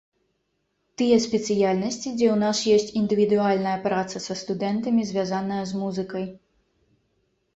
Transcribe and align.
Тыя 0.99 1.17
спецыяльнасці, 1.25 2.05
дзе 2.13 2.27
ў 2.29 2.37
нас 2.43 2.57
ёсць 2.77 2.95
індывідуальная 3.01 3.75
праца 3.85 4.17
са 4.27 4.33
студэнтамі, 4.41 5.01
звязаная 5.13 5.59
з 5.73 5.83
музыкай. 5.83 6.25